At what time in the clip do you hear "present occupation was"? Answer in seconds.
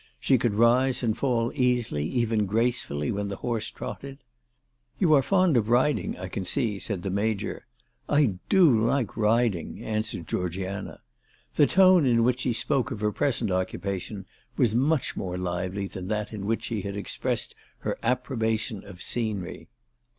13.11-14.73